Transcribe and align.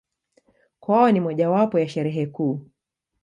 Kwao 0.79 1.11
ni 1.11 1.19
mojawapo 1.19 1.79
ya 1.79 1.87
Sherehe 1.89 2.25
kuu. 2.25 2.59